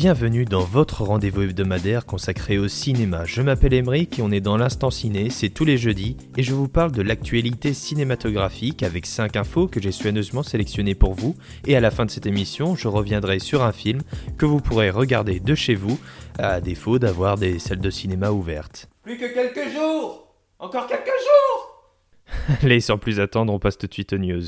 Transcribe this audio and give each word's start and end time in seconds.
Bienvenue 0.00 0.44
dans 0.44 0.60
votre 0.60 1.02
rendez-vous 1.02 1.42
hebdomadaire 1.42 2.06
consacré 2.06 2.56
au 2.56 2.68
cinéma. 2.68 3.24
Je 3.24 3.42
m'appelle 3.42 3.74
Emeric 3.74 4.20
et 4.20 4.22
on 4.22 4.30
est 4.30 4.40
dans 4.40 4.56
l'instant 4.56 4.92
ciné, 4.92 5.28
c'est 5.28 5.48
tous 5.48 5.64
les 5.64 5.76
jeudis 5.76 6.16
et 6.36 6.44
je 6.44 6.54
vous 6.54 6.68
parle 6.68 6.92
de 6.92 7.02
l'actualité 7.02 7.74
cinématographique 7.74 8.84
avec 8.84 9.06
5 9.06 9.34
infos 9.34 9.66
que 9.66 9.82
j'ai 9.82 9.90
soigneusement 9.90 10.44
sélectionnées 10.44 10.94
pour 10.94 11.14
vous 11.14 11.34
et 11.66 11.76
à 11.76 11.80
la 11.80 11.90
fin 11.90 12.06
de 12.06 12.12
cette 12.12 12.26
émission, 12.26 12.76
je 12.76 12.86
reviendrai 12.86 13.40
sur 13.40 13.64
un 13.64 13.72
film 13.72 14.02
que 14.36 14.46
vous 14.46 14.60
pourrez 14.60 14.90
regarder 14.90 15.40
de 15.40 15.54
chez 15.56 15.74
vous 15.74 15.98
à 16.38 16.60
défaut 16.60 17.00
d'avoir 17.00 17.36
des 17.36 17.58
salles 17.58 17.80
de 17.80 17.90
cinéma 17.90 18.30
ouvertes. 18.30 18.88
Plus 19.02 19.18
que 19.18 19.34
quelques 19.34 19.68
jours 19.72 20.32
Encore 20.60 20.86
quelques 20.86 21.06
jours 21.06 22.56
Allez, 22.62 22.80
sans 22.80 22.98
plus 22.98 23.18
attendre, 23.18 23.52
on 23.52 23.58
passe 23.58 23.76
tout 23.76 23.88
de 23.88 23.94
suite 23.94 24.12
aux 24.12 24.18
news. 24.18 24.44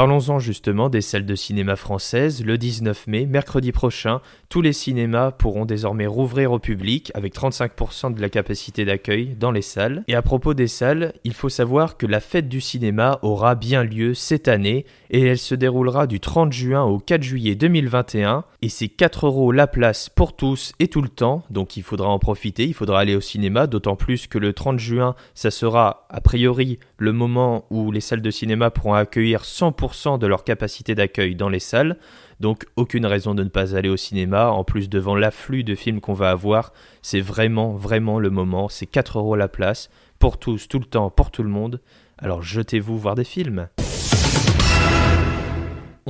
Parlons-en 0.00 0.38
justement 0.38 0.88
des 0.88 1.02
salles 1.02 1.26
de 1.26 1.34
cinéma 1.34 1.76
françaises. 1.76 2.42
Le 2.42 2.56
19 2.56 3.06
mai, 3.06 3.26
mercredi 3.26 3.70
prochain, 3.70 4.22
tous 4.48 4.62
les 4.62 4.72
cinémas 4.72 5.30
pourront 5.30 5.66
désormais 5.66 6.06
rouvrir 6.06 6.52
au 6.52 6.58
public 6.58 7.12
avec 7.14 7.34
35% 7.34 8.14
de 8.14 8.20
la 8.22 8.30
capacité 8.30 8.86
d'accueil 8.86 9.36
dans 9.38 9.50
les 9.50 9.60
salles. 9.60 10.02
Et 10.08 10.14
à 10.14 10.22
propos 10.22 10.54
des 10.54 10.68
salles, 10.68 11.12
il 11.24 11.34
faut 11.34 11.50
savoir 11.50 11.98
que 11.98 12.06
la 12.06 12.20
fête 12.20 12.48
du 12.48 12.62
cinéma 12.62 13.18
aura 13.20 13.54
bien 13.54 13.84
lieu 13.84 14.14
cette 14.14 14.48
année 14.48 14.86
et 15.10 15.20
elle 15.20 15.38
se 15.38 15.54
déroulera 15.54 16.06
du 16.06 16.18
30 16.18 16.50
juin 16.50 16.82
au 16.82 16.98
4 16.98 17.22
juillet 17.22 17.54
2021 17.54 18.44
et 18.62 18.68
c'est 18.68 18.88
4 18.88 19.26
euros 19.26 19.52
la 19.52 19.66
place 19.66 20.08
pour 20.08 20.34
tous 20.34 20.72
et 20.78 20.88
tout 20.88 21.02
le 21.02 21.08
temps, 21.08 21.42
donc 21.50 21.76
il 21.76 21.82
faudra 21.82 22.08
en 22.08 22.18
profiter, 22.18 22.64
il 22.64 22.74
faudra 22.74 23.00
aller 23.00 23.16
au 23.16 23.20
cinéma, 23.20 23.66
d'autant 23.66 23.96
plus 23.96 24.26
que 24.26 24.38
le 24.38 24.52
30 24.52 24.78
juin, 24.78 25.14
ça 25.34 25.50
sera 25.50 26.06
a 26.08 26.20
priori 26.20 26.78
le 27.00 27.12
moment 27.12 27.64
où 27.70 27.90
les 27.90 28.02
salles 28.02 28.20
de 28.20 28.30
cinéma 28.30 28.70
pourront 28.70 28.92
accueillir 28.92 29.42
100% 29.42 30.18
de 30.18 30.26
leur 30.26 30.44
capacité 30.44 30.94
d'accueil 30.94 31.34
dans 31.34 31.48
les 31.48 31.58
salles. 31.58 31.96
Donc 32.40 32.66
aucune 32.76 33.06
raison 33.06 33.34
de 33.34 33.42
ne 33.42 33.48
pas 33.48 33.74
aller 33.74 33.88
au 33.88 33.96
cinéma. 33.96 34.50
En 34.50 34.64
plus 34.64 34.90
devant 34.90 35.16
l'afflux 35.16 35.64
de 35.64 35.74
films 35.74 36.00
qu'on 36.00 36.12
va 36.12 36.30
avoir, 36.30 36.74
c'est 37.00 37.22
vraiment 37.22 37.72
vraiment 37.72 38.18
le 38.18 38.28
moment. 38.28 38.68
C'est 38.68 38.84
4 38.84 39.18
euros 39.18 39.34
la 39.34 39.48
place 39.48 39.88
pour 40.18 40.38
tous, 40.38 40.68
tout 40.68 40.78
le 40.78 40.84
temps, 40.84 41.08
pour 41.08 41.30
tout 41.30 41.42
le 41.42 41.48
monde. 41.48 41.80
Alors 42.18 42.42
jetez-vous 42.42 42.98
voir 42.98 43.14
des 43.14 43.24
films. 43.24 43.68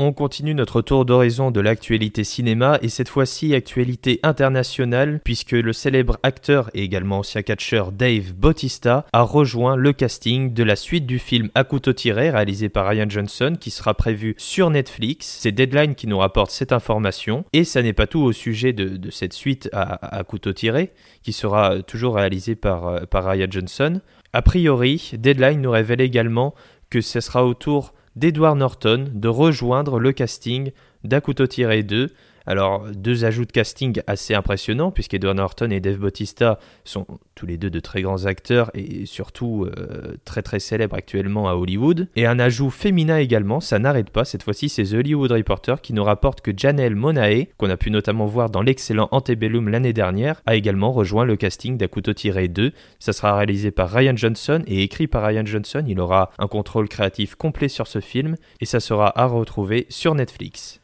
On 0.02 0.14
continue 0.14 0.54
notre 0.54 0.80
tour 0.80 1.04
d'horizon 1.04 1.50
de 1.50 1.60
l'actualité 1.60 2.24
cinéma 2.24 2.78
et 2.80 2.88
cette 2.88 3.10
fois-ci 3.10 3.54
actualité 3.54 4.18
internationale 4.22 5.20
puisque 5.22 5.50
le 5.50 5.74
célèbre 5.74 6.16
acteur 6.22 6.70
et 6.72 6.82
également 6.82 7.18
ancien 7.18 7.42
catcheur 7.42 7.92
Dave 7.92 8.32
Bautista 8.32 9.04
a 9.12 9.20
rejoint 9.20 9.76
le 9.76 9.92
casting 9.92 10.54
de 10.54 10.62
la 10.62 10.74
suite 10.74 11.04
du 11.04 11.18
film 11.18 11.50
À 11.54 11.64
couteau 11.64 11.92
tiré 11.92 12.30
réalisé 12.30 12.70
par 12.70 12.88
Ryan 12.88 13.10
Johnson 13.10 13.58
qui 13.60 13.70
sera 13.70 13.92
prévu 13.92 14.34
sur 14.38 14.70
Netflix. 14.70 15.36
C'est 15.38 15.52
Deadline 15.52 15.94
qui 15.94 16.06
nous 16.06 16.16
rapporte 16.16 16.50
cette 16.50 16.72
information 16.72 17.44
et 17.52 17.64
ça 17.64 17.82
n'est 17.82 17.92
pas 17.92 18.06
tout 18.06 18.20
au 18.20 18.32
sujet 18.32 18.72
de, 18.72 19.10
cette 19.10 19.34
suite 19.34 19.68
à, 19.74 20.24
couteau 20.24 20.54
tiré 20.54 20.92
qui 21.22 21.34
sera 21.34 21.82
toujours 21.82 22.14
réalisée 22.14 22.54
par, 22.54 23.06
par 23.08 23.26
Ryan 23.26 23.48
Johnson. 23.50 24.00
A 24.32 24.40
priori, 24.40 25.10
Deadline 25.18 25.60
nous 25.60 25.70
révèle 25.70 26.00
également 26.00 26.54
que 26.88 27.02
ce 27.02 27.20
sera 27.20 27.44
autour 27.44 27.92
d'Edward 28.20 28.58
Norton 28.58 29.06
de 29.14 29.28
rejoindre 29.28 29.98
le 29.98 30.12
casting 30.12 30.72
d'A 31.04 31.22
couteau 31.22 31.46
tiré 31.46 31.82
2 31.82 32.12
alors, 32.46 32.86
deux 32.90 33.24
ajouts 33.24 33.44
de 33.44 33.52
casting 33.52 34.00
assez 34.06 34.34
impressionnants, 34.34 34.90
puisqu'Edward 34.90 35.36
Norton 35.36 35.70
et 35.70 35.80
Dave 35.80 35.98
Bautista 35.98 36.58
sont 36.84 37.06
tous 37.34 37.46
les 37.46 37.56
deux 37.56 37.70
de 37.70 37.80
très 37.80 38.02
grands 38.02 38.26
acteurs 38.26 38.70
et 38.74 39.06
surtout 39.06 39.66
euh, 39.66 40.16
très 40.24 40.42
très 40.42 40.60
célèbres 40.60 40.96
actuellement 40.96 41.48
à 41.48 41.54
Hollywood. 41.54 42.08
Et 42.16 42.26
un 42.26 42.38
ajout 42.38 42.70
féminin 42.70 43.18
également, 43.18 43.60
ça 43.60 43.78
n'arrête 43.78 44.10
pas, 44.10 44.24
cette 44.24 44.42
fois-ci 44.42 44.68
c'est 44.68 44.84
The 44.84 44.94
Hollywood 44.94 45.32
Reporter 45.32 45.80
qui 45.80 45.92
nous 45.92 46.04
rapporte 46.04 46.40
que 46.40 46.50
Janelle 46.56 46.94
Monae, 46.94 47.46
qu'on 47.56 47.70
a 47.70 47.76
pu 47.76 47.90
notamment 47.90 48.26
voir 48.26 48.50
dans 48.50 48.62
l'excellent 48.62 49.08
Antebellum 49.10 49.68
l'année 49.68 49.92
dernière, 49.92 50.42
a 50.46 50.54
également 50.54 50.92
rejoint 50.92 51.24
le 51.24 51.36
casting 51.36 51.76
d'A 51.76 51.88
couteau 51.88 52.12
tiré 52.12 52.48
2. 52.48 52.72
Ça 52.98 53.12
sera 53.12 53.36
réalisé 53.36 53.70
par 53.70 53.90
Ryan 53.90 54.16
Johnson 54.16 54.62
et 54.66 54.82
écrit 54.82 55.06
par 55.06 55.24
Ryan 55.24 55.46
Johnson. 55.46 55.84
Il 55.86 56.00
aura 56.00 56.30
un 56.38 56.46
contrôle 56.46 56.88
créatif 56.88 57.34
complet 57.34 57.68
sur 57.68 57.86
ce 57.86 58.00
film 58.00 58.36
et 58.60 58.66
ça 58.66 58.80
sera 58.80 59.18
à 59.18 59.26
retrouver 59.26 59.86
sur 59.88 60.14
Netflix. 60.14 60.79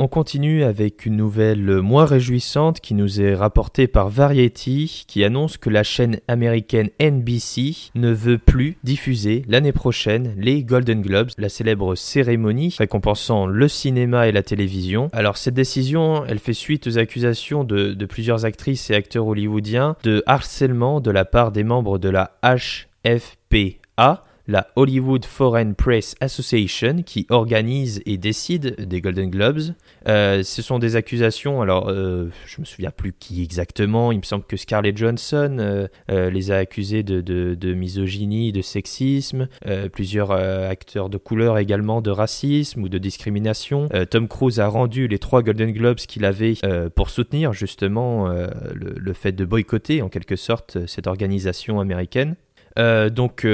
On 0.00 0.06
continue 0.06 0.62
avec 0.62 1.06
une 1.06 1.16
nouvelle 1.16 1.80
moins 1.80 2.04
réjouissante 2.04 2.78
qui 2.78 2.94
nous 2.94 3.20
est 3.20 3.34
rapportée 3.34 3.88
par 3.88 4.08
Variety 4.08 5.04
qui 5.08 5.24
annonce 5.24 5.56
que 5.56 5.70
la 5.70 5.82
chaîne 5.82 6.20
américaine 6.28 6.90
NBC 7.00 7.90
ne 7.96 8.12
veut 8.12 8.38
plus 8.38 8.76
diffuser 8.84 9.44
l'année 9.48 9.72
prochaine 9.72 10.34
les 10.36 10.62
Golden 10.62 11.02
Globes, 11.02 11.30
la 11.36 11.48
célèbre 11.48 11.96
cérémonie 11.96 12.76
récompensant 12.78 13.46
le 13.46 13.66
cinéma 13.66 14.28
et 14.28 14.32
la 14.32 14.44
télévision. 14.44 15.08
Alors 15.12 15.36
cette 15.36 15.54
décision, 15.54 16.24
elle 16.26 16.38
fait 16.38 16.52
suite 16.52 16.86
aux 16.86 16.96
accusations 16.98 17.64
de, 17.64 17.92
plusieurs 18.04 18.44
actrices 18.44 18.90
et 18.90 18.94
acteurs 18.94 19.26
hollywoodiens 19.26 19.96
de 20.04 20.22
harcèlement 20.26 21.00
de 21.00 21.10
la 21.10 21.24
part 21.24 21.50
des 21.50 21.64
membres 21.64 21.98
de 21.98 22.08
la 22.08 22.38
HFPA 22.44 24.22
la 24.48 24.66
Hollywood 24.76 25.26
Foreign 25.26 25.74
Press 25.74 26.16
Association 26.20 27.02
qui 27.02 27.26
organise 27.28 28.00
et 28.06 28.16
décide 28.16 28.74
des 28.80 29.02
Golden 29.02 29.30
Globes. 29.30 29.74
Euh, 30.08 30.42
ce 30.42 30.62
sont 30.62 30.78
des 30.78 30.96
accusations, 30.96 31.60
alors 31.60 31.90
euh, 31.90 32.30
je 32.46 32.60
me 32.60 32.64
souviens 32.64 32.90
plus 32.90 33.12
qui 33.12 33.42
exactement, 33.42 34.10
il 34.10 34.18
me 34.18 34.22
semble 34.22 34.44
que 34.44 34.56
Scarlett 34.56 34.96
Johansson 34.96 35.56
euh, 35.60 36.30
les 36.30 36.50
a 36.50 36.56
accusés 36.56 37.02
de, 37.02 37.74
misogynie, 37.74 38.50
de 38.50 38.62
sexisme, 38.62 39.48
plusieurs 39.92 40.32
acteurs 40.32 41.10
de 41.10 41.18
couleur 41.18 41.58
également 41.58 42.00
de 42.00 42.10
racisme 42.10 42.82
ou 42.82 42.88
de 42.88 42.96
discrimination. 42.96 43.88
Tom 44.10 44.28
Cruise 44.28 44.60
a 44.60 44.68
rendu 44.68 45.06
les 45.08 45.18
trois 45.18 45.42
Golden 45.42 45.72
Globes 45.72 45.98
qu'il 45.98 46.24
avait 46.24 46.54
pour 46.94 47.10
soutenir 47.10 47.52
justement 47.52 48.28
le, 48.72 49.12
fait 49.12 49.32
de 49.32 49.44
boycotter 49.44 50.00
en 50.00 50.08
quelque 50.08 50.36
sorte 50.36 50.86
cette 50.86 51.06
organisation 51.06 51.80
américaine. 51.80 52.36
donc 52.76 53.44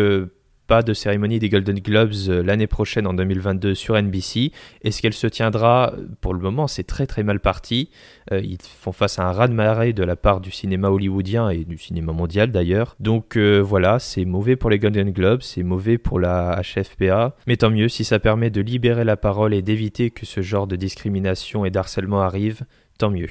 pas 0.67 0.83
de 0.83 0.95
cérémonie 0.95 1.39
des 1.39 1.49
Golden 1.49 1.79
Globes 1.79 2.13
euh, 2.29 2.43
l'année 2.43 2.67
prochaine 2.67 3.07
en 3.07 3.15
2022 3.15 3.75
sur 3.75 4.01
NBC. 4.01 4.53
Est-ce 4.83 5.03
qu'elle 5.03 5.15
se 5.15 5.27
tiendra? 5.27 5.93
Pour 6.21 6.35
le 6.35 6.41
moment, 6.41 6.67
c'est 6.67 6.85
très 6.85 7.07
très 7.07 7.23
mal 7.23 7.41
parti. 7.41 7.91
Euh, 8.33 8.41
ils 8.41 8.59
font 8.63 8.93
face 8.93 9.19
à 9.19 9.27
un 9.29 9.33
raz-de-marée 9.33 9.93
de 9.93 10.05
la 10.05 10.17
part 10.17 10.41
du 10.41 10.51
cinéma 10.51 10.89
hollywoodien 10.89 11.51
et 11.51 11.65
du 11.65 11.79
cinéma 11.79 12.13
mondial 12.13 12.51
d'ailleurs. 12.51 12.97
Donc 13.01 13.37
euh, 13.37 13.61
voilà, 13.61 13.99
c'est 13.99 14.25
mauvais 14.25 14.57
pour 14.57 14.71
les 14.71 14.79
Golden 14.79 15.11
Globes, 15.11 15.43
c'est 15.43 15.63
mauvais 15.63 15.99
pour 15.99 16.19
la 16.19 16.61
HFPA. 16.63 17.37
Mais 17.47 17.57
tant 17.57 17.71
mieux 17.71 17.89
si 17.89 18.05
ça 18.05 18.19
permet 18.19 18.51
de 18.51 18.61
libérer 18.61 19.05
la 19.05 19.17
parole 19.17 19.55
et 19.55 19.63
d'éviter 19.63 20.11
que 20.11 20.27
ce 20.27 20.41
genre 20.41 20.67
de 20.67 20.77
discrimination 20.77 21.65
et 21.65 21.71
d'harcèlement 21.71 22.23
arrive, 22.23 22.63
tant 22.99 23.11
mieux. 23.11 23.29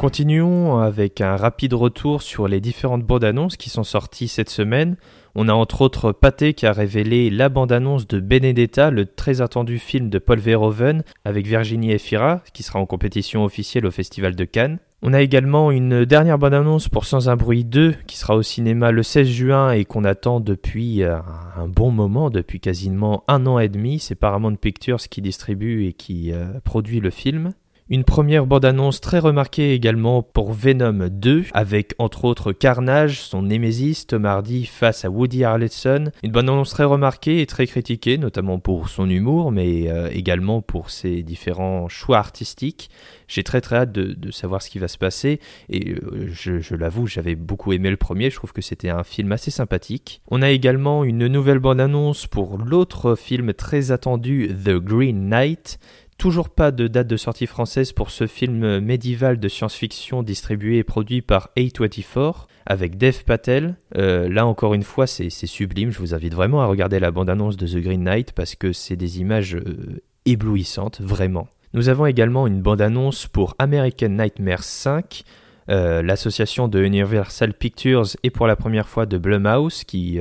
Continuons 0.00 0.78
avec 0.78 1.20
un 1.20 1.36
rapide 1.36 1.74
retour 1.74 2.22
sur 2.22 2.48
les 2.48 2.60
différentes 2.62 3.04
bandes 3.04 3.22
annonces 3.22 3.58
qui 3.58 3.68
sont 3.68 3.84
sorties 3.84 4.28
cette 4.28 4.48
semaine. 4.48 4.96
On 5.34 5.48
a 5.48 5.52
entre 5.52 5.82
autres 5.82 6.12
Pathé 6.12 6.54
qui 6.54 6.66
a 6.66 6.72
révélé 6.72 7.30
la 7.30 7.48
bande-annonce 7.48 8.08
de 8.08 8.18
Benedetta, 8.18 8.90
le 8.90 9.06
très 9.06 9.40
attendu 9.40 9.78
film 9.78 10.10
de 10.10 10.18
Paul 10.18 10.40
Verhoeven 10.40 11.04
avec 11.24 11.46
Virginie 11.46 11.92
Efira, 11.92 12.42
qui 12.52 12.62
sera 12.62 12.80
en 12.80 12.86
compétition 12.86 13.44
officielle 13.44 13.86
au 13.86 13.90
Festival 13.90 14.34
de 14.34 14.44
Cannes. 14.44 14.78
On 15.02 15.14
a 15.14 15.22
également 15.22 15.70
une 15.70 16.04
dernière 16.04 16.36
bande-annonce 16.36 16.88
pour 16.88 17.06
Sans 17.06 17.30
un 17.30 17.36
bruit 17.36 17.64
2 17.64 17.94
qui 18.06 18.18
sera 18.18 18.36
au 18.36 18.42
cinéma 18.42 18.90
le 18.90 19.02
16 19.02 19.28
juin 19.28 19.72
et 19.72 19.86
qu'on 19.86 20.04
attend 20.04 20.40
depuis 20.40 21.02
euh, 21.02 21.16
un 21.56 21.68
bon 21.68 21.90
moment, 21.90 22.28
depuis 22.28 22.60
quasiment 22.60 23.24
un 23.26 23.46
an 23.46 23.58
et 23.58 23.68
demi. 23.68 23.98
C'est 23.98 24.14
Paramount 24.14 24.56
Pictures 24.56 24.98
qui 24.98 25.22
distribue 25.22 25.86
et 25.86 25.94
qui 25.94 26.32
euh, 26.32 26.60
produit 26.64 27.00
le 27.00 27.10
film. 27.10 27.52
Une 27.92 28.04
première 28.04 28.46
bande-annonce 28.46 29.00
très 29.00 29.18
remarquée 29.18 29.74
également 29.74 30.22
pour 30.22 30.52
Venom 30.52 31.08
2, 31.10 31.46
avec 31.52 31.92
entre 31.98 32.24
autres 32.24 32.52
Carnage, 32.52 33.20
son 33.20 33.42
némésis, 33.42 34.06
Tom 34.06 34.26
Hardy 34.26 34.64
face 34.64 35.04
à 35.04 35.10
Woody 35.10 35.42
Harrelson. 35.42 36.12
Une 36.22 36.30
bande-annonce 36.30 36.70
très 36.70 36.84
remarquée 36.84 37.40
et 37.40 37.46
très 37.46 37.66
critiquée, 37.66 38.16
notamment 38.16 38.60
pour 38.60 38.88
son 38.90 39.10
humour, 39.10 39.50
mais 39.50 39.90
euh, 39.90 40.08
également 40.12 40.62
pour 40.62 40.90
ses 40.90 41.24
différents 41.24 41.88
choix 41.88 42.18
artistiques. 42.18 42.90
J'ai 43.26 43.42
très 43.42 43.60
très 43.60 43.74
hâte 43.74 43.92
de, 43.92 44.30
savoir 44.30 44.62
ce 44.62 44.70
qui 44.70 44.78
va 44.78 44.86
se 44.86 44.98
passer, 44.98 45.40
et 45.68 45.94
euh, 45.94 46.28
je 46.32 46.76
l'avoue, 46.76 47.08
j'avais 47.08 47.34
beaucoup 47.34 47.72
aimé 47.72 47.90
le 47.90 47.96
premier, 47.96 48.30
je 48.30 48.36
trouve 48.36 48.52
que 48.52 48.62
c'était 48.62 48.90
un 48.90 49.02
film 49.02 49.32
assez 49.32 49.50
sympathique. 49.50 50.22
On 50.30 50.42
a 50.42 50.50
également 50.50 51.02
une 51.02 51.26
nouvelle 51.26 51.58
bande-annonce 51.58 52.28
pour 52.28 52.56
l'autre 52.56 53.16
film 53.16 53.52
très 53.52 53.90
attendu, 53.90 54.48
The 54.48 54.76
Green 54.76 55.28
Knight, 55.28 55.80
Toujours 56.20 56.50
pas 56.50 56.70
de 56.70 56.86
date 56.86 57.06
de 57.06 57.16
sortie 57.16 57.46
française 57.46 57.92
pour 57.92 58.10
ce 58.10 58.26
film 58.26 58.80
médiéval 58.80 59.40
de 59.40 59.48
science-fiction 59.48 60.22
distribué 60.22 60.76
et 60.76 60.84
produit 60.84 61.22
par 61.22 61.48
A24 61.56 62.44
avec 62.66 62.98
Dev 62.98 63.24
Patel. 63.24 63.76
Euh, 63.96 64.28
là 64.28 64.44
encore 64.44 64.74
une 64.74 64.82
fois, 64.82 65.06
c'est 65.06 65.30
sublime. 65.30 65.90
Je 65.90 65.98
vous 65.98 66.12
invite 66.12 66.34
vraiment 66.34 66.60
à 66.60 66.66
regarder 66.66 67.00
la 67.00 67.10
bande-annonce 67.10 67.56
de 67.56 67.66
The 67.66 67.82
Green 67.82 68.04
Knight 68.04 68.32
parce 68.32 68.54
que 68.54 68.74
c'est 68.74 68.96
des 68.96 69.18
images 69.20 69.54
euh, 69.54 70.02
éblouissantes, 70.26 71.00
vraiment. 71.00 71.48
Nous 71.72 71.88
avons 71.88 72.04
également 72.04 72.46
une 72.46 72.60
bande-annonce 72.60 73.26
pour 73.26 73.54
American 73.58 74.10
Nightmare 74.10 74.62
5 74.62 75.22
euh, 75.70 76.02
l'association 76.02 76.68
de 76.68 76.82
Universal 76.82 77.54
Pictures 77.54 78.08
et 78.22 78.30
pour 78.30 78.46
la 78.46 78.56
première 78.56 78.88
fois 78.88 79.06
de 79.06 79.16
Blumhouse 79.16 79.84
qui 79.84 80.20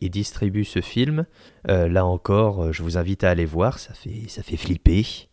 et 0.00 0.08
distribue 0.08 0.64
ce 0.64 0.80
film. 0.80 1.26
Euh, 1.68 1.88
là 1.88 2.04
encore, 2.04 2.72
je 2.72 2.82
vous 2.82 2.98
invite 2.98 3.24
à 3.24 3.30
aller 3.30 3.44
voir, 3.44 3.78
ça 3.78 3.94
fait, 3.94 4.28
ça 4.28 4.42
fait 4.42 4.56
flipper. 4.56 5.28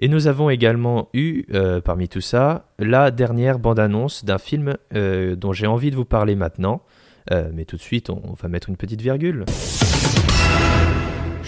Et 0.00 0.08
nous 0.08 0.28
avons 0.28 0.48
également 0.48 1.08
eu, 1.12 1.44
parmi 1.84 2.08
tout 2.08 2.20
ça, 2.20 2.68
la 2.78 3.10
dernière 3.10 3.58
bande-annonce 3.58 4.24
d'un 4.24 4.38
film 4.38 4.76
dont 4.92 5.52
j'ai 5.52 5.66
envie 5.66 5.90
de 5.90 5.96
vous 5.96 6.04
parler 6.04 6.36
maintenant. 6.36 6.82
mais 7.28 7.64
tout 7.64 7.74
de 7.74 7.82
suite, 7.82 8.08
on 8.08 8.34
va 8.40 8.48
mettre 8.48 8.68
une 8.68 8.76
petite 8.76 9.02
virgule. 9.02 9.44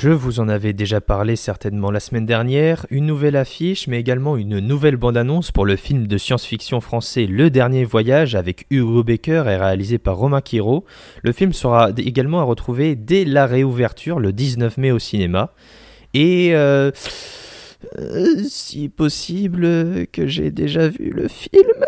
Je 0.03 0.09
vous 0.09 0.41
en 0.41 0.49
avais 0.49 0.73
déjà 0.73 1.03
parlé 1.03 1.37
certainement 1.37 1.91
la 1.91 2.01
semaine 2.01 2.25
dernière, 2.25 2.87
une 2.89 3.05
nouvelle 3.05 3.37
affiche 3.37 3.87
mais 3.87 4.01
également 4.01 4.39
une 4.39 4.59
nouvelle 4.59 4.97
bande-annonce 4.97 5.53
pour 5.53 5.67
le 5.67 5.77
film 5.77 6.07
de 6.07 6.17
science-fiction 6.17 6.81
français 6.81 7.27
Le 7.27 7.51
Dernier 7.51 7.85
Voyage 7.85 8.35
avec 8.35 8.65
Hugo 8.71 9.05
Becker 9.05 9.45
et 9.47 9.57
réalisé 9.57 9.99
par 9.99 10.17
Romain 10.17 10.41
Quiro. 10.41 10.87
Le 11.23 11.33
film 11.33 11.53
sera 11.53 11.91
également 11.99 12.41
à 12.41 12.45
retrouver 12.45 12.97
dès 12.97 13.27
la 13.27 13.45
réouverture 13.45 14.21
le 14.21 14.33
19 14.33 14.79
mai 14.79 14.91
au 14.91 14.99
cinéma. 14.99 15.53
Et 16.15 16.55
euh, 16.55 16.91
euh, 17.99 18.43
si 18.49 18.89
possible 18.89 20.07
que 20.07 20.27
j'ai 20.27 20.51
déjà 20.51 20.89
vu 20.89 21.11
le 21.11 21.29
film. 21.29 21.85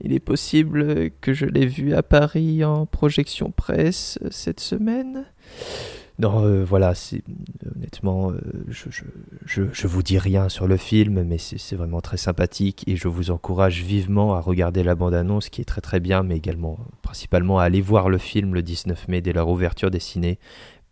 Il 0.00 0.12
est 0.12 0.20
possible 0.20 1.10
que 1.20 1.32
je 1.32 1.46
l'ai 1.46 1.66
vu 1.66 1.92
à 1.92 2.04
Paris 2.04 2.64
en 2.64 2.86
projection 2.86 3.50
presse 3.50 4.16
cette 4.30 4.60
semaine. 4.60 5.26
Non, 6.20 6.44
euh, 6.44 6.64
voilà, 6.64 6.94
c'est 6.94 7.22
honnêtement, 7.74 8.30
euh, 8.30 8.38
je, 8.68 8.90
je, 9.46 9.62
je, 9.72 9.86
vous 9.86 10.02
dis 10.02 10.18
rien 10.18 10.50
sur 10.50 10.66
le 10.66 10.76
film, 10.76 11.22
mais 11.22 11.38
c'est 11.38 11.76
vraiment 11.76 12.02
très 12.02 12.18
sympathique 12.18 12.84
et 12.86 12.96
je 12.96 13.08
vous 13.08 13.30
encourage 13.30 13.82
vivement 13.82 14.34
à 14.34 14.40
regarder 14.40 14.82
la 14.82 14.94
bande-annonce 14.94 15.48
qui 15.48 15.62
est 15.62 15.64
très 15.64 15.80
très 15.80 15.98
bien, 15.98 16.22
mais 16.22 16.36
également 16.36 16.78
principalement 17.00 17.58
à 17.58 17.64
aller 17.64 17.80
voir 17.80 18.10
le 18.10 18.18
film 18.18 18.52
le 18.52 18.60
19 18.60 19.08
mai 19.08 19.22
dès 19.22 19.32
leur 19.32 19.48
ouverture 19.48 19.90
dessinée 19.90 20.38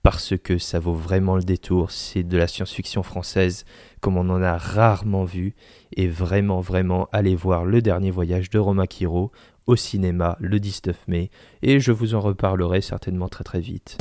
parce 0.02 0.34
que 0.38 0.56
ça 0.56 0.78
vaut 0.78 0.94
vraiment 0.94 1.36
le 1.36 1.42
détour. 1.42 1.90
C'est 1.90 2.22
de 2.22 2.38
la 2.38 2.46
science-fiction 2.46 3.02
française 3.02 3.66
comme 4.00 4.16
on 4.16 4.31
en 4.31 4.42
a 4.42 4.56
rarement 4.56 5.24
vu 5.24 5.54
et 5.94 6.08
vraiment 6.08 6.60
vraiment 6.60 7.06
allez 7.12 7.34
voir 7.34 7.66
le 7.66 7.82
dernier 7.82 8.10
voyage 8.10 8.48
de 8.48 8.58
Romain 8.58 8.86
Quiro 8.86 9.31
au 9.66 9.76
cinéma 9.76 10.38
le 10.40 10.58
19 10.58 10.96
mai 11.08 11.31
et 11.60 11.81
je 11.81 11.92
vous 11.92 12.14
en 12.14 12.20
reparlerai 12.20 12.81
certainement 12.81 13.28
très 13.28 13.44
très 13.44 13.60
vite. 13.60 13.98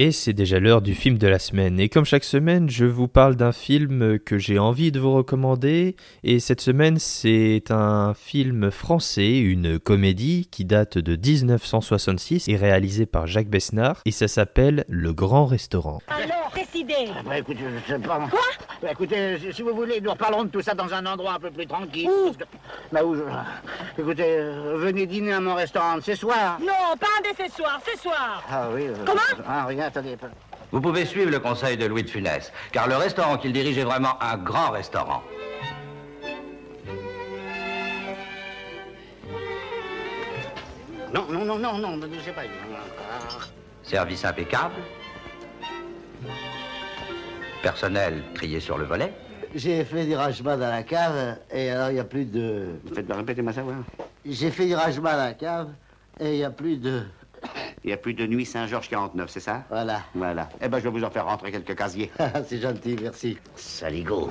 Et 0.00 0.12
c'est 0.12 0.32
déjà 0.32 0.60
l'heure 0.60 0.80
du 0.80 0.94
film 0.94 1.18
de 1.18 1.26
la 1.26 1.40
semaine. 1.40 1.80
Et 1.80 1.88
comme 1.88 2.04
chaque 2.04 2.22
semaine, 2.22 2.70
je 2.70 2.84
vous 2.84 3.08
parle 3.08 3.34
d'un 3.34 3.50
film 3.50 4.20
que 4.20 4.38
j'ai 4.38 4.56
envie 4.56 4.92
de 4.92 5.00
vous 5.00 5.12
recommander. 5.12 5.96
Et 6.22 6.38
cette 6.38 6.60
semaine, 6.60 7.00
c'est 7.00 7.64
un 7.70 8.14
film 8.14 8.70
français, 8.70 9.38
une 9.38 9.80
comédie 9.80 10.46
qui 10.52 10.64
date 10.64 10.98
de 10.98 11.16
1966 11.16 12.46
et 12.46 12.54
réalisé 12.54 13.06
par 13.06 13.26
Jacques 13.26 13.50
Besnard. 13.50 14.00
Et 14.04 14.12
ça 14.12 14.28
s'appelle 14.28 14.84
Le 14.88 15.12
Grand 15.12 15.46
Restaurant. 15.46 15.98
Ah 16.94 17.22
bah 17.24 17.38
écoutez, 17.38 17.64
je 17.86 17.92
sais 17.92 17.98
pas. 17.98 18.18
Quoi 18.30 18.40
bah 18.80 18.88
écoutez, 18.92 19.38
si 19.52 19.62
vous 19.62 19.74
voulez, 19.74 20.00
nous 20.00 20.10
reparlerons 20.10 20.44
de 20.44 20.50
tout 20.50 20.62
ça 20.62 20.74
dans 20.74 20.92
un 20.92 21.04
endroit 21.06 21.32
un 21.34 21.40
peu 21.40 21.50
plus 21.50 21.66
tranquille. 21.66 22.08
Où 22.08 22.32
Bah 22.92 23.02
où 23.04 23.16
je... 23.16 23.22
Écoutez, 23.98 24.36
euh, 24.38 24.76
venez 24.76 25.06
dîner 25.06 25.32
à 25.32 25.40
mon 25.40 25.54
restaurant 25.54 26.00
ce 26.00 26.14
soir. 26.14 26.58
Non, 26.60 26.96
pas 26.98 27.06
un 27.18 27.22
de 27.22 27.36
ce 27.48 27.56
soir, 27.56 27.80
ce 27.84 27.98
soir. 27.98 28.42
Ah 28.50 28.68
oui. 28.72 28.86
Euh, 28.86 28.94
Comment 29.04 29.20
Ah 29.48 29.66
rien, 29.66 29.86
attendez. 29.86 30.16
Vous 30.70 30.80
pouvez 30.80 31.04
suivre 31.06 31.30
le 31.30 31.40
conseil 31.40 31.76
de 31.76 31.86
Louis 31.86 32.04
de 32.04 32.10
Funès, 32.10 32.52
car 32.72 32.88
le 32.88 32.96
restaurant 32.96 33.36
qu'il 33.38 33.52
dirige 33.52 33.78
est 33.78 33.84
vraiment 33.84 34.20
un 34.22 34.36
grand 34.36 34.70
restaurant. 34.70 35.22
Non, 41.12 41.24
non, 41.30 41.44
non, 41.44 41.58
non, 41.58 41.78
non, 41.78 42.08
je 42.12 42.20
sais 42.20 42.32
pas. 42.32 42.42
Service 43.82 44.24
impeccable. 44.24 44.74
Personnel 47.62 48.22
trié 48.34 48.60
sur 48.60 48.78
le 48.78 48.84
volet. 48.84 49.12
J'ai 49.54 49.84
fait 49.84 50.04
du 50.04 50.14
rangement 50.14 50.56
dans 50.56 50.70
la 50.70 50.82
cave 50.82 51.38
et 51.52 51.70
alors 51.70 51.90
il 51.90 51.94
n'y 51.94 52.00
a 52.00 52.04
plus 52.04 52.24
de. 52.24 52.66
Faites 52.94 53.10
répéter 53.12 53.42
ma 53.42 53.52
savoir. 53.52 53.78
J'ai 54.24 54.50
fait 54.50 54.66
du 54.66 54.74
rangement 54.74 55.10
dans 55.10 55.16
la 55.16 55.34
cave 55.34 55.68
et 56.20 56.34
il 56.34 56.36
n'y 56.36 56.44
a 56.44 56.50
plus 56.50 56.76
de. 56.76 57.02
Il 57.84 57.86
n'y 57.86 57.92
a 57.92 57.96
plus 57.96 58.12
de 58.12 58.26
nuit 58.26 58.44
Saint-Georges 58.44 58.88
49, 58.88 59.30
c'est 59.30 59.40
ça? 59.40 59.62
Voilà. 59.70 60.02
Voilà. 60.12 60.48
Eh 60.60 60.68
ben, 60.68 60.78
je 60.78 60.84
vais 60.84 60.90
vous 60.90 61.04
en 61.04 61.10
faire 61.10 61.24
rentrer 61.24 61.52
quelques 61.52 61.76
casiers. 61.76 62.10
c'est 62.46 62.60
gentil, 62.60 62.96
merci. 63.00 63.38
Saligo. 63.54 64.30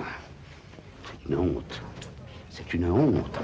C'est 1.05 1.29
une 1.29 1.37
honte. 1.37 1.81
C'est 2.49 2.73
une 2.73 2.91
honte. 2.91 3.39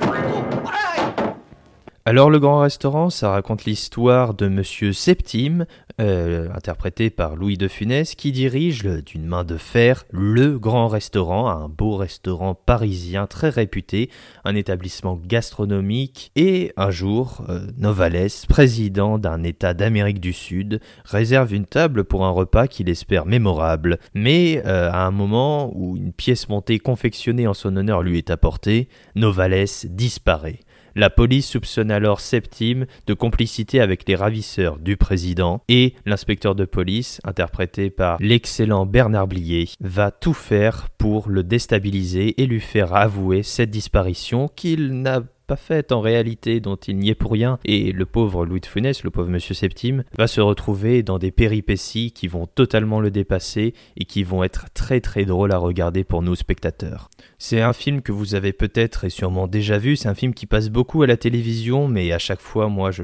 Alors 2.06 2.30
le 2.30 2.38
grand 2.38 2.60
restaurant, 2.60 3.10
ça 3.10 3.30
raconte 3.30 3.64
l'histoire 3.64 4.34
de 4.34 4.50
Monsieur 4.50 4.92
Septime, 4.92 5.66
euh, 6.02 6.50
interprété 6.54 7.10
par 7.10 7.36
Louis 7.36 7.58
de 7.58 7.68
Funès, 7.68 8.16
qui 8.16 8.32
dirige 8.32 8.84
d'une 8.84 9.26
main 9.26 9.44
de 9.44 9.58
fer 9.58 10.06
le 10.12 10.58
grand 10.58 10.88
restaurant, 10.88 11.50
un 11.50 11.70
beau 11.70 11.98
restaurant 11.98 12.56
parisien 12.56 13.28
très 13.28 13.50
réputé, 13.50 14.10
un 14.44 14.56
établissement 14.56 15.20
gastronomique, 15.24 16.32
et 16.36 16.74
un 16.78 16.90
jour, 16.90 17.46
euh, 17.50 17.68
Novales, 17.78 18.30
président 18.50 19.20
d'un 19.20 19.44
État 19.44 19.74
d'Amérique 19.74 20.20
du 20.20 20.34
Sud, 20.34 20.80
réserve 21.06 21.54
une 21.54 21.66
table 21.66 22.04
pour 22.04 22.26
un 22.26 22.32
repas 22.32 22.68
qu'il 22.68 22.90
espère 22.90 23.26
mémorable, 23.26 24.00
mais 24.14 24.64
euh, 24.66 24.90
à 24.92 25.06
un 25.06 25.12
moment 25.12 25.72
où 25.76 25.96
une 25.96 26.12
pièce 26.12 26.50
montée 26.50 26.80
confectionnée 26.80 27.48
en 27.48 27.54
son 27.54 27.76
honneur 27.76 28.02
lui 28.02 28.18
est 28.18 28.32
apportée, 28.32 28.90
Novales 29.16 29.66
disparaît. 29.86 30.60
La 30.96 31.10
police 31.10 31.50
soupçonne 31.50 31.90
alors 31.90 32.20
Septime 32.20 32.86
de 33.08 33.14
complicité 33.16 33.82
avec 33.82 34.08
les 34.08 34.16
ravisseurs 34.16 34.78
du 34.78 34.96
président 34.96 35.62
et 35.68 35.96
l'inspecteur 36.06 36.54
de 36.54 36.66
police, 36.66 37.20
interprété 37.24 37.90
par 37.90 38.18
l'excellent 38.20 38.86
Bernard 38.86 39.28
Blier, 39.28 39.70
va 39.80 40.12
tout 40.12 40.34
faire 40.34 40.90
pour 40.98 41.30
le 41.30 41.44
déstabiliser 41.44 42.42
et 42.42 42.46
lui 42.46 42.60
faire 42.60 42.94
avouer 42.94 43.42
cette 43.42 43.72
disparition 43.72 44.48
qu'il 44.48 45.02
n'a 45.02 45.22
pas 45.48 45.56
faite 45.56 45.92
en 45.92 46.02
réalité, 46.02 46.60
dont 46.60 46.76
il 46.76 46.98
n'y 46.98 47.10
est 47.10 47.16
pour 47.16 47.32
rien, 47.32 47.60
et 47.66 47.92
le 47.92 48.06
pauvre 48.06 48.46
Louis 48.46 48.62
de 48.62 48.66
Funès, 48.66 49.04
le 49.04 49.10
pauvre 49.10 49.30
Monsieur 49.30 49.54
Septime, 49.54 50.04
va 50.18 50.28
se 50.28 50.42
retrouver 50.42 51.04
dans 51.04 51.20
des 51.20 51.32
péripéties 51.32 52.12
qui 52.12 52.28
vont 52.28 52.46
totalement 52.46 53.00
le 53.00 53.12
dépasser 53.12 53.74
et 53.98 54.06
qui 54.06 54.24
vont 54.24 54.44
être 54.44 54.68
très 54.74 55.02
très 55.02 55.26
drôles 55.26 55.52
à 55.52 55.58
regarder 55.58 56.04
pour 56.04 56.22
nous 56.22 56.36
spectateurs. 56.36 57.10
C'est 57.38 57.62
un 57.62 57.74
film 57.74 58.02
que 58.02 58.12
vous 58.12 58.36
avez 58.36 58.54
peut-être 58.54 59.04
et 59.04 59.10
sûrement 59.10 59.48
déjà 59.48 59.78
vu, 59.78 59.96
c'est 59.96 60.08
un 60.08 60.16
film 60.16 60.34
qui 60.34 60.46
passe 60.46 60.70
beaucoup 60.70 61.04
à 61.04 61.08
la 61.08 61.18
télévision, 61.18 61.88
mais 61.88 62.12
à 62.12 62.20
chaque 62.20 62.42
fois, 62.42 62.70
moi, 62.70 62.92
je, 62.92 63.04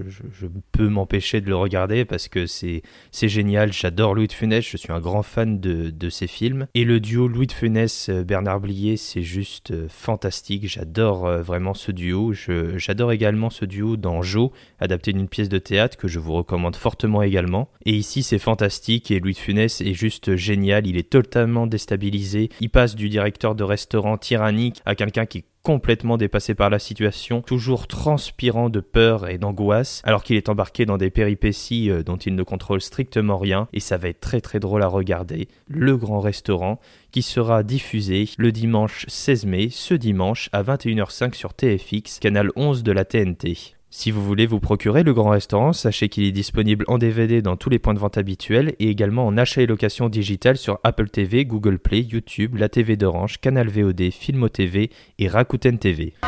peux 0.71 0.87
m'empêcher 0.87 1.41
de 1.41 1.47
le 1.47 1.55
regarder 1.55 2.05
parce 2.05 2.27
que 2.27 2.45
c'est 2.45 2.81
génial, 3.11 3.73
j'adore 3.73 4.15
Louis 4.15 4.27
de 4.27 4.33
Funès, 4.33 4.65
je 4.65 4.77
suis 4.77 4.91
un 4.91 4.99
grand 4.99 5.23
fan 5.23 5.59
de, 5.59 5.89
de 5.89 6.09
ses 6.09 6.27
films, 6.27 6.67
et 6.73 6.85
le 6.85 6.99
duo 6.99 7.27
Louis 7.27 7.47
de 7.47 7.51
Funès-Bernard 7.51 8.61
Blier, 8.61 8.97
c'est 8.97 9.23
juste 9.23 9.71
euh, 9.71 9.87
fantastique, 9.89 10.67
j'adore 10.67 11.25
euh, 11.25 11.41
vraiment 11.41 11.73
ce 11.73 11.91
duo, 11.91 12.33
J'adore 12.75 13.11
également 13.11 13.49
ce 13.49 13.65
duo 13.65 13.97
dans 13.97 14.21
Jo, 14.21 14.51
adapté 14.79 15.13
d'une 15.13 15.27
pièce 15.27 15.49
de 15.49 15.57
théâtre 15.57 15.97
que 15.97 16.07
je 16.07 16.19
vous 16.19 16.33
recommande 16.33 16.75
fortement 16.75 17.21
également. 17.21 17.69
Et 17.85 17.93
ici, 17.93 18.23
c'est 18.23 18.39
fantastique 18.39 19.11
et 19.11 19.19
Louis 19.19 19.33
de 19.33 19.37
Funès 19.37 19.81
est 19.81 19.93
juste 19.93 20.35
génial. 20.35 20.87
Il 20.87 20.97
est 20.97 21.09
totalement 21.09 21.67
déstabilisé. 21.67 22.49
Il 22.61 22.69
passe 22.69 22.95
du 22.95 23.09
directeur 23.09 23.55
de 23.55 23.63
restaurant 23.63 24.17
tyrannique 24.17 24.81
à 24.85 24.95
quelqu'un 24.95 25.25
qui 25.25 25.45
complètement 25.69 26.17
dépassé 26.17 26.55
par 26.55 26.71
la 26.71 26.79
situation, 26.79 27.43
toujours 27.43 27.85
transpirant 27.85 28.71
de 28.71 28.79
peur 28.79 29.29
et 29.29 29.37
d'angoisse, 29.37 30.01
alors 30.03 30.23
qu'il 30.23 30.35
est 30.35 30.49
embarqué 30.49 30.87
dans 30.87 30.97
des 30.97 31.11
péripéties 31.11 31.91
euh, 31.91 32.01
dont 32.01 32.17
il 32.17 32.33
ne 32.33 32.41
contrôle 32.41 32.81
strictement 32.81 33.37
rien, 33.37 33.67
et 33.71 33.79
ça 33.79 33.97
va 33.97 34.07
être 34.07 34.19
très 34.19 34.41
très 34.41 34.59
drôle 34.59 34.81
à 34.81 34.87
regarder. 34.87 35.47
Le 35.67 35.95
Grand 35.95 36.21
Restaurant, 36.21 36.79
qui 37.11 37.21
sera 37.21 37.61
diffusé 37.61 38.29
le 38.39 38.51
dimanche 38.51 39.05
16 39.09 39.45
mai, 39.45 39.69
ce 39.69 39.93
dimanche 39.93 40.49
à 40.53 40.63
21h05 40.63 41.35
sur 41.35 41.53
TFX, 41.53 42.17
canal 42.17 42.49
11 42.55 42.81
de 42.81 42.91
la 42.91 43.05
TNT. 43.05 43.75
Si 43.91 44.11
vous 44.11 44.23
voulez 44.23 44.45
vous 44.45 44.59
procurer 44.59 45.01
le 45.01 45.15
grand 45.15 45.31
restaurant, 45.31 45.73
sachez 45.73 46.09
qu'il 46.09 46.23
est 46.23 46.31
disponible 46.31 46.85
en 46.87 46.99
DVD 46.99 47.41
dans 47.41 47.55
tous 47.57 47.71
les 47.71 47.79
points 47.79 47.95
de 47.95 47.99
vente 47.99 48.19
habituels 48.19 48.75
et 48.77 48.87
également 48.87 49.25
en 49.25 49.35
achat 49.35 49.63
et 49.63 49.65
location 49.65 50.09
digitale 50.09 50.57
sur 50.57 50.79
Apple 50.83 51.09
TV, 51.09 51.43
Google 51.43 51.79
Play, 51.79 52.01
YouTube, 52.01 52.57
la 52.57 52.69
TV 52.69 52.97
d'Orange, 52.97 53.39
Canal 53.41 53.67
VOD, 53.67 54.11
Filmo 54.11 54.47
TV 54.47 54.91
et 55.17 55.27
Rakuten 55.27 55.79
TV. 55.79 56.13
Oh 56.23 56.27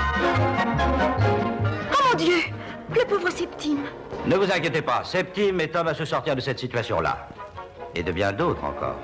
mon 2.09 2.17
Dieu 2.17 2.37
Le 2.89 3.05
pauvre 3.07 3.29
Septime 3.29 3.83
Ne 4.25 4.35
vous 4.37 4.51
inquiétez 4.51 4.81
pas, 4.81 5.03
Septime 5.03 5.59
est 5.59 5.75
homme 5.75 5.87
à 5.87 5.93
se 5.93 6.05
sortir 6.05 6.35
de 6.35 6.41
cette 6.41 6.57
situation-là. 6.57 7.29
Et 7.93 8.01
de 8.01 8.11
bien 8.11 8.33
d'autres 8.33 8.63
encore. 8.63 8.97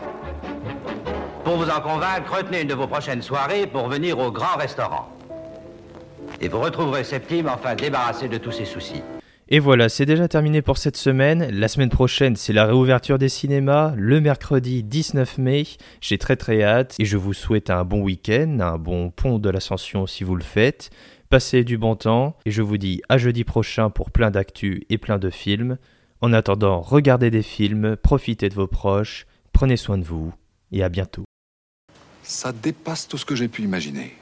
Pour 1.43 1.57
vous 1.57 1.69
en 1.69 1.79
convaincre, 1.79 2.35
retenez 2.35 2.61
une 2.61 2.69
de 2.69 2.73
vos 2.73 2.87
prochaines 2.87 3.21
soirées 3.21 3.67
pour 3.67 3.87
venir 3.87 4.17
au 4.17 4.31
grand 4.31 4.57
restaurant. 4.57 5.16
Et 6.41 6.47
vous 6.47 6.59
retrouverez 6.59 7.03
Septime 7.03 7.47
enfin 7.47 7.75
débarrassé 7.75 8.27
de 8.27 8.37
tous 8.37 8.51
ses 8.51 8.65
soucis. 8.65 9.01
Et 9.49 9.59
voilà, 9.59 9.87
c'est 9.87 10.05
déjà 10.05 10.27
terminé 10.27 10.61
pour 10.61 10.77
cette 10.77 10.97
semaine. 10.97 11.49
La 11.51 11.69
semaine 11.69 11.89
prochaine, 11.89 12.35
c'est 12.35 12.51
la 12.51 12.65
réouverture 12.65 13.17
des 13.17 13.29
cinémas, 13.29 13.93
le 13.95 14.19
mercredi 14.19 14.83
19 14.83 15.37
mai. 15.37 15.63
J'ai 16.01 16.17
très 16.17 16.35
très 16.35 16.63
hâte 16.63 16.95
et 16.99 17.05
je 17.05 17.15
vous 17.15 17.33
souhaite 17.33 17.69
un 17.69 17.85
bon 17.85 18.01
week-end, 18.01 18.57
un 18.59 18.77
bon 18.77 19.09
pont 19.09 19.39
de 19.39 19.49
l'ascension 19.49 20.05
si 20.05 20.25
vous 20.25 20.35
le 20.35 20.43
faites. 20.43 20.89
Passez 21.29 21.63
du 21.63 21.77
bon 21.77 21.95
temps 21.95 22.35
et 22.45 22.51
je 22.51 22.61
vous 22.61 22.77
dis 22.77 23.01
à 23.07 23.17
jeudi 23.17 23.45
prochain 23.45 23.89
pour 23.89 24.11
plein 24.11 24.31
d'actu 24.31 24.83
et 24.89 24.97
plein 24.97 25.17
de 25.17 25.29
films. 25.29 25.77
En 26.19 26.33
attendant, 26.33 26.81
regardez 26.81 27.31
des 27.31 27.41
films, 27.41 27.95
profitez 27.95 28.49
de 28.49 28.53
vos 28.53 28.67
proches, 28.67 29.27
prenez 29.53 29.77
soin 29.77 29.97
de 29.97 30.03
vous 30.03 30.33
et 30.73 30.83
à 30.83 30.89
bientôt. 30.89 31.23
Ça 32.23 32.51
dépasse 32.51 33.07
tout 33.07 33.17
ce 33.17 33.25
que 33.25 33.35
j'ai 33.35 33.47
pu 33.47 33.61
imaginer. 33.61 34.13